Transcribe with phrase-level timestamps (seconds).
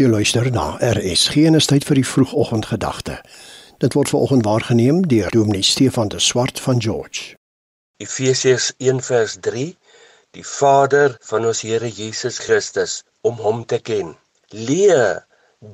[0.00, 3.18] Jy luister na RSG en is tyd vir die vroegoggendgedagte.
[3.84, 7.34] Dit word veraloggend waargeneem deur Dominee Stefan de Swart van George.
[8.00, 9.66] Efesiërs 1:3
[10.38, 14.16] Die Vader van ons Here Jesus Christus om hom te ken.
[14.70, 15.04] Leë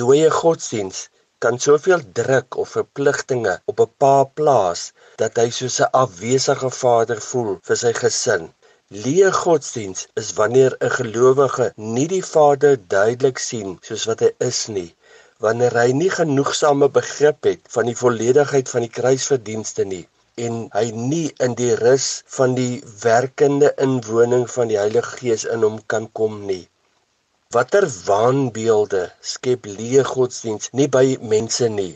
[0.00, 1.04] dooie godsdiens
[1.38, 7.20] kan soveel druk of verpligtinge op 'n pa plaas dat hy soos 'n afwesige vader
[7.20, 8.48] voel vir sy gesin.
[8.92, 14.58] Leë godsdiens is wanneer 'n gelowige nie die Vader duidelik sien soos wat hy is
[14.68, 14.90] nie,
[15.46, 20.02] wanneer hy nie genoegsame begrip het van die volledigheid van die kruisverdienste nie
[20.46, 25.64] en hy nie in die rus van die werkende inwoning van die Heilige Gees in
[25.64, 26.68] hom kan kom nie.
[27.56, 29.04] Watter waanbeelde
[29.34, 31.94] skep leë godsdiens nie by mense nie.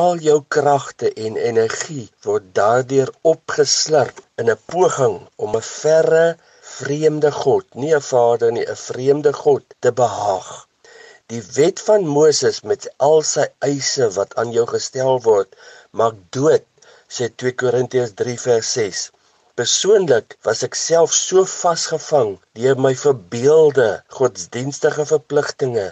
[0.00, 6.26] Al jou kragte en energie word daardeur opgeslurp in 'n poging om 'n verre
[6.76, 10.48] vreemde God, nie 'n Vader nie, 'n vreemde God te behaag.
[11.32, 15.54] Die wet van Moses met al sy eise wat aan jou gestel word,
[16.00, 16.66] maak dood,
[17.16, 19.00] sê 2 Korintiërs 3 vers 6.
[19.60, 25.86] Persoonlik was ek self so vasgevang deur my verbeelde godsdienstige verpligtinge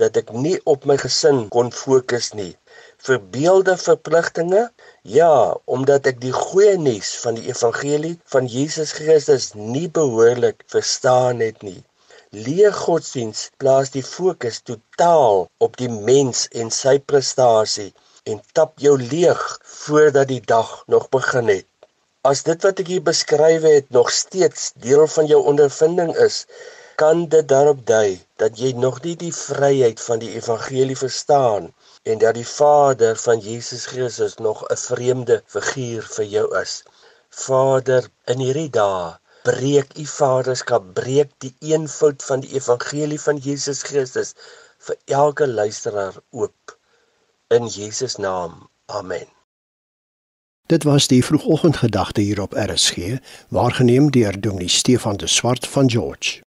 [0.00, 2.54] dat ek nie op my gesin kon fokus nie
[2.98, 4.70] verbeelde verpligtinge?
[5.02, 11.44] Ja, omdat ek die goeie nuus van die evangelie van Jesus Christus nie behoorlik verstaan
[11.44, 11.78] het nie.
[12.34, 17.92] Leë godsdiens plaas die fokus totaal op die mens en sy prestasie
[18.28, 19.44] en tap jou leeg
[19.78, 21.68] voordat die dag nog begin het.
[22.28, 26.42] As dit wat ek hier beskryf het nog steeds deel van jou ondervinding is,
[26.98, 31.68] kan dit daarop dui dat jy nog nie die vryheid van die evangelie verstaan
[32.02, 36.82] en dat die Vader van Jesus Christus nog 'n vreemde figuur vir jou is.
[37.28, 43.82] Vader, in hierdie dae breek u vaderskap, breek die eenvoud van die evangelie van Jesus
[43.82, 44.34] Christus
[44.78, 46.78] vir elke luisteraar oop.
[47.48, 48.68] In Jesus naam.
[48.86, 49.28] Amen.
[50.66, 52.96] Dit was die vroegoggendgedagte hier op RSG,
[53.48, 56.42] waargeneem deur Dominee Stefan de Swart van George.